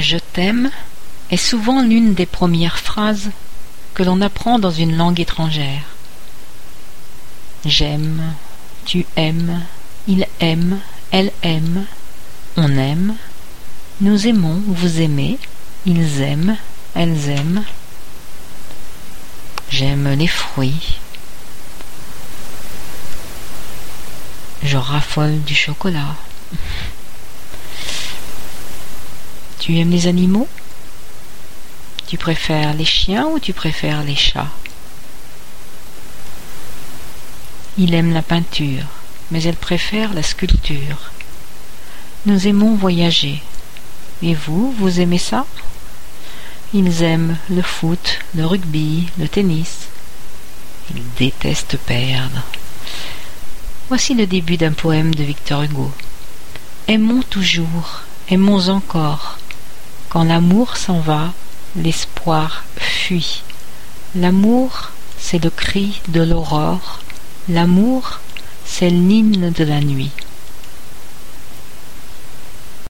Je 0.00 0.16
t'aime 0.16 0.70
est 1.30 1.36
souvent 1.36 1.82
l'une 1.82 2.14
des 2.14 2.24
premières 2.24 2.78
phrases 2.78 3.30
que 3.92 4.02
l'on 4.02 4.22
apprend 4.22 4.58
dans 4.58 4.70
une 4.70 4.96
langue 4.96 5.20
étrangère. 5.20 5.82
J'aime, 7.66 8.22
tu 8.86 9.04
aimes, 9.16 9.60
il 10.08 10.26
aime, 10.40 10.78
elle 11.10 11.30
aime, 11.42 11.84
on 12.56 12.78
aime, 12.78 13.14
nous 14.00 14.26
aimons, 14.26 14.62
vous 14.68 15.02
aimez, 15.02 15.38
ils 15.84 16.22
aiment, 16.22 16.56
elles 16.94 17.28
aiment. 17.28 17.62
J'aime 19.68 20.08
les 20.14 20.28
fruits. 20.28 20.98
Je 24.62 24.78
raffole 24.78 25.42
du 25.42 25.54
chocolat. 25.54 26.16
Tu 29.60 29.76
aimes 29.76 29.90
les 29.90 30.06
animaux? 30.06 30.48
Tu 32.06 32.16
préfères 32.16 32.72
les 32.72 32.86
chiens 32.86 33.26
ou 33.26 33.38
tu 33.38 33.52
préfères 33.52 34.02
les 34.02 34.16
chats? 34.16 34.48
Il 37.76 37.92
aime 37.92 38.14
la 38.14 38.22
peinture, 38.22 38.86
mais 39.30 39.42
elle 39.42 39.56
préfère 39.56 40.14
la 40.14 40.22
sculpture. 40.22 41.10
Nous 42.24 42.48
aimons 42.48 42.74
voyager. 42.74 43.42
Et 44.22 44.34
vous, 44.34 44.72
vous 44.72 44.98
aimez 44.98 45.18
ça? 45.18 45.44
Ils 46.72 47.02
aiment 47.02 47.36
le 47.50 47.62
foot, 47.62 48.18
le 48.34 48.46
rugby, 48.46 49.08
le 49.18 49.28
tennis. 49.28 49.88
Ils 50.94 51.02
détestent 51.18 51.76
perdre. 51.76 52.42
Voici 53.88 54.14
le 54.14 54.26
début 54.26 54.56
d'un 54.56 54.72
poème 54.72 55.14
de 55.14 55.22
Victor 55.22 55.64
Hugo. 55.64 55.92
Aimons 56.88 57.22
toujours, 57.22 58.00
aimons 58.30 58.68
encore. 58.68 59.36
Quand 60.10 60.24
l'amour 60.24 60.76
s'en 60.76 60.98
va, 60.98 61.32
l'espoir 61.76 62.64
fuit. 62.76 63.44
L'amour, 64.16 64.90
c'est 65.16 65.38
le 65.42 65.50
cri 65.50 66.02
de 66.08 66.20
l'aurore. 66.20 66.98
L'amour, 67.48 68.18
c'est 68.64 68.90
l'hymne 68.90 69.50
de 69.50 69.62
la 69.62 69.80
nuit. 69.80 70.10